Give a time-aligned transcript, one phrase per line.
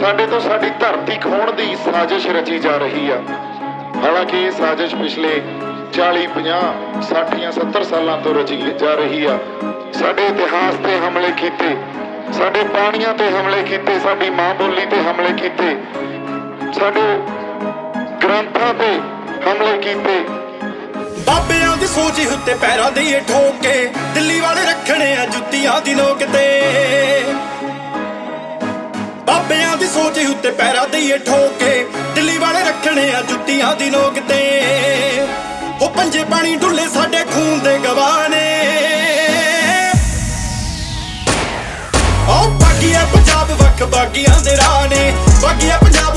[0.00, 3.16] ਸਾਡੇ ਤੋਂ ਸਾਡੀ ਧਰਤੀ ਖੋਣ ਦੀ ਸਾਜ਼ਿਸ਼ ਰਚੀ ਜਾ ਰਹੀ ਆ।
[4.04, 5.30] ਹਾਲਾਂਕਿ ਇਹ ਸਾਜ਼ਿਸ਼ ਪਿਛਲੇ
[5.92, 6.60] 40 50
[7.02, 9.38] 60 ਜਾਂ 70 ਸਾਲਾਂ ਤੋਂ ਰਚੀ ਜਾ ਰਹੀ ਆ।
[9.92, 11.76] ਸਾਡੇ ਇਤਿਹਾਸ ਤੇ ਹਮਲੇ ਕੀਤੇ,
[12.38, 15.76] ਸਾਡੇ ਪਾਣੀਆਂ ਤੇ ਹਮਲੇ ਕੀਤੇ, ਸਾਡੀ ਮਾਂ ਬੋਲੀ ਤੇ ਹਮਲੇ ਕੀਤੇ,
[16.80, 17.06] ਸਾਡੇ
[18.22, 18.92] ਗ੍ਰੰਥਾਂ ਤੇ
[19.48, 20.18] ਹਮਲੇ ਕੀਤੇ।
[21.26, 26.46] ਬਾਬਿਆਂ ਦੀ ਸੋਚ ਉੱਤੇ ਪੈਰਾਂ ਦੇ ਠੋਕੇ, ਦਿੱਲੀ ਵਾਲੇ ਰੱਖਣੇ ਆ ਜੁੱਤੀਆਂ ਦੀ ਨੋਕ ਤੇ।
[27.26, 27.47] ਬਾਬਿਆਂ
[29.78, 35.26] ਦੀ ਸੋਚ ਉੱਤੇ ਪੈਰਾਂ ਦੇ ਠੋਕੇ। ਦਿੱਲੀ ਵਾਲੇ ਰੱਖਣੇ ਆ ਜੁੱਤੀਆਂ ਦੀ ਨੋਕ ਤੇ।
[35.80, 38.46] ਉਹ ਪੰਜੇ ਪਾਣੀ ਢੁੱਲੇ ਸਾਡੇ ਖੂਨ ਦੇ ਗਵਾਹ ਨੇ
[42.28, 46.07] ਉਹ ਬਾਗੀਆ ਪੰਜਾਬ ਵੱਖ ਬਾਗੀਆਂ ਦੇ ਰਾਹ ਨੇ ਬਾਗੀਆ ਪੰਜਾਬ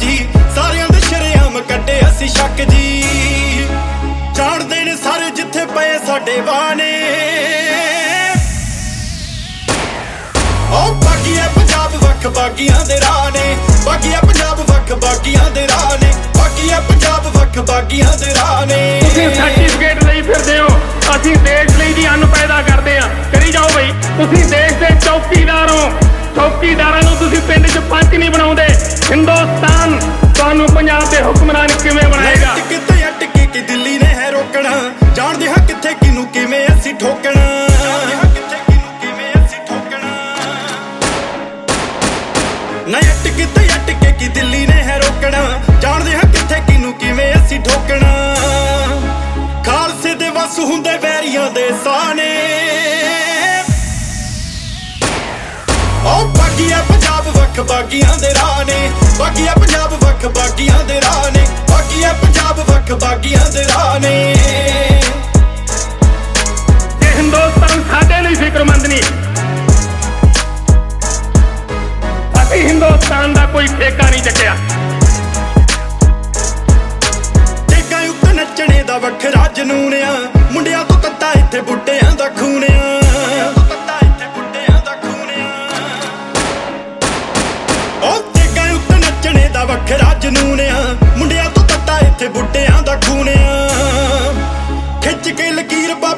[0.00, 3.02] ਜੀ। ਸਾਰਿਆਂ ਦੇ ਸ਼ਰਿਆਮ ਕੱਢੇ ਅਸੀਂ ਸ਼ੱਕ ਜੀ।
[4.34, 6.90] ਜਾਣਦੇ ਨੇ ਸਾਰੇ ਜਿੱਥੇ ਪਏ ਸਾਡੇ ਬਾਣੇ।
[10.72, 16.12] ਓ ਬਾਗੀਆ ਪੰਜਾਬ ਵੱਖ ਬਾਗੀਆਂ ਦੇ ਰਾਹ ਨੇ ਬਾਗੀਆ ਪੰਜਾਬ ਵੱਖ ਬਾਗੀਆਂ ਦੇ ਰਾਹ ਨੇ
[16.36, 20.68] ਬਾਗੀਆ ਪੰਜਾਬ ਵੱਖ ਬਾਗੀਆਂ ਦੇ ਰਾਹ ਨੇ ਤੁਸੀਂ ਸਰਟੀਫਿਕੇਟ ਲਈ ਫਿਰਦੇ ਹੋ।
[21.16, 25.70] ਅਸੀਂ ਦੇਸ਼ ਲਈ ਜੀ ਅੰਨ ਪੈਦਾ ਕਰਦੇ ਆ ਕਰੀ ਜਾਓ ਬਈ। ਤੁਸੀਂ ਦੇਸ਼ ਦੇ ਚੌਕੀਦਾਰ
[25.70, 25.90] ਹੋ।
[26.36, 28.62] ਚੌਕੀਦਾਰਾਂ ਨੂੰ ਤੁਸੀਂ ਪਿੰਡ 'ਚ ਪੰਚ ਨਹੀਂ ਬਣਾਉਂਦੇ।
[29.10, 29.98] ਹਿੰਦੁਸਤਾਨ
[30.34, 32.54] ਤੁਹਾਨੂੰ ਪੰਜਾਬ ਦੇ ਹੁਕਮਰਾਨ ਕਿਵੇਂ ਬਣਾਏਗਾ?
[32.68, 34.70] ਕਿਤੇ ਅਟਕੇ ਕਿ ਦਿੱਲੀ ਨੇ ਹੈ ਰੋਕਣਾ?
[35.14, 37.44] ਜਾਣਦੇ ਹਾਂ ਕਿੱਥੇ ਕਿਨੂੰ ਕਿਵੇਂ ਅਸੀਂ ਠੋਕਣਾ।
[37.84, 40.12] ਜਾਣਦੇ ਹਾਂ ਕਿੱਥੇ ਕਿਨੂੰ ਕਿਵੇਂ ਅਸੀਂ ਠੋਕਣਾ।
[42.88, 45.42] ਨਾ ਅਟਕੇ ਤੇ ਅਟਕੇ ਕਿ ਦਿੱਲੀ ਨੇ ਹੈ ਰੋਕਣਾ?
[45.80, 48.12] ਜਾਣਦੇ ਹਾਂ ਕਿੱਥੇ ਕਿਨੂੰ ਕਿਵੇਂ ਅਸੀਂ ਠੋਕਣਾ।
[49.66, 52.32] ਖਾਲਸੇ ਦੇ ਵਸ ਹੁੰਦੇ ਵੈਰੀਆਂ ਦੇ ਸਾਨੇ
[57.56, 62.92] ਵੱਖ ਬਾਗੀਆਂ ਦੇ ਰਾਹ ਨੇ। ਬਾਗੀਆ ਪੰਜਾਬ ਵੱਖ ਬਾਗੀਆਂ ਦੇ ਰਾਹ ਨੇ। ਬਾਗੀਆ ਪੰਜਾਬ ਵੱਖ
[62.92, 64.34] ਬਾਗੀਆਂ ਦੇ ਰਾਹ ਨੇ।
[67.00, 69.02] ਕਿ ਹਿੰਦੁਸਤਾਨ ਸਾਡੇ ਲਈ ਫਿਕਰਮੰਦ ਨਹੀਂ।
[72.42, 74.56] ਅਸੀਂ ਹਿੰਦੁਸਤਾਨ ਦਾ ਕੋਈ ਠੇਕਾ ਨਹੀਂ ਚੱਕਿਆ।
[77.68, 80.25] ਟੇਕਾਂ ਉੱਤੇ ਨੱਚਣੇ ਦਾ ਵੱਖਰਾ ਜਨੂਨ ਆ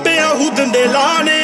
[0.08, 1.40] ਲਕੀਰ ਬਾਬੇ ਆਹੂ ਦਿੰਦੇ ਲਾਣੇ।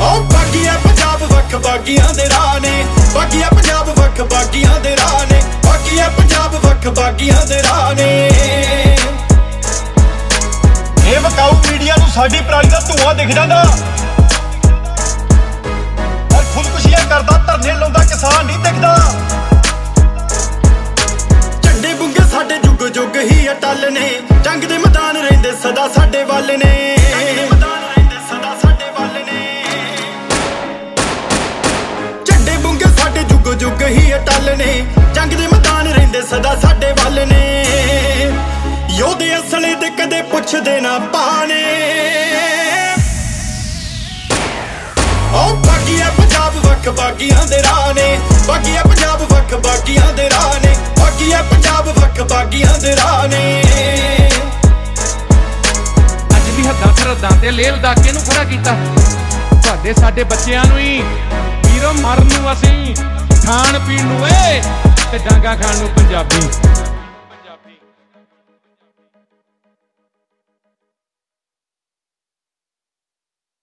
[0.00, 2.84] ਓ ਬਾਗੀਆ ਪੰਜਾਬ ਵੱਖ ਬਾਗੀਆਂ ਦੇ ਰਾਹ ਨੇ
[3.14, 8.08] ਬਾਗੀਆ ਪੰਜਾਬ ਵੱਖ ਬਾਗੀਆਂ ਦੇ ਰਾਹ ਨੇ ਬਾਗੀਆ ਪੰਜਾਬ ਵੱਖ ਬਾਗੀਆਂ ਦੇ ਰਾਹ ਨੇ
[11.06, 13.62] ਇਹ ਵਕਾਊ ਮੀਡੀਆ ਨੂੰ ਸਾਡੀ ਪਰਾਲੀ ਦਾ ਧੂਆਂ ਦਿਖ ਜਾਂਦਾ।
[16.30, 18.57] ਪਰ ਖੁਦਕੁਸ਼ੀਆਂ ਕਰਦਾ, ਧਰਨੇ ਲਾਉਂਦਾ ਕਿਸਾਨ ਨਹੀਂ
[26.48, 29.64] ਵੱਲ ਨੇ। ਜੰਗ ਦੇ ਮੈਦਾਨ ਰਹਿੰਦੇ ਸਦਾ ਸਾਡੇ ਵੱਲ ਨੇ
[32.26, 34.70] ਝੰਡੇ ਬੁੰਗੇ ਸਾਡੇ ਜੁਗ ਜੁਗ ਹੀ ਅਟਲ ਨੇ।
[35.14, 37.42] ਜੰਗ ਦੇ ਮੈਦਾਨ ਰਹਿੰਦੇ ਸਦਾ ਸਾਡੇ ਵੱਲ ਨੇ।
[38.98, 41.62] ਯੋਧੇ ਅਸਲੇ ਦੇ ਕਦੇ ਪੁੱਛਦੇ ਨਾ ਪਾਣੇ
[45.34, 50.74] ਓ ਬਾਗੀਆ ਪੰਜਾਬ ਵੱਖ ਬਾਗੀਆਂ ਦੇ ਰਾਹ ਨੇ। ਬਾਗੀਆ ਪੰਜਾਬ ਵੱਖ ਬਾਗੀਆਂ ਦੇ ਰਾਹ ਨੇ।
[50.98, 54.27] ਬਾਗੀਆ ਪੰਜਾਬ ਵੱਖ ਬਾਗੀਆਂ ਦੇ ਰਾਹ ਨੇ।
[56.78, 58.76] ਅੱਜ ਵੀ ਹੱਦਾਂ ਸਰਹੱਦਾਂ ਤੇ ਲੇਲ ਦਾਕੇ ਨੂੰ ਖੜਾ ਕੀਤਾ।
[59.62, 61.02] ਤੁਹਾਡੇ ਸਾਡੇ ਬੱਚਿਆਂ ਨੂੰ ਹੀ
[61.64, 62.94] ਵੀਰੋ ਮਰਨ ਨੂੰ ਅਸੀਂ
[63.46, 64.62] ਖਾਣ ਪੀਣ ਨੂੰ, ਏ,
[65.12, 66.40] ਤੇ ਡਾਂਗਾ ਖਾਣ ਨੂੰ ਪੰਜਾਬੀ।